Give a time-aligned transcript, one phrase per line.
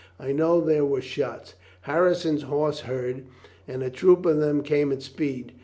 [0.19, 1.53] I know there were shots.
[1.81, 3.23] Harrison's horse heard
[3.67, 5.53] and a troop of them came at speed.